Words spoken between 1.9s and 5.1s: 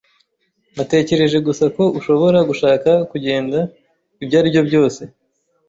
ushobora gushaka kugenda, ibyo aribyo byose.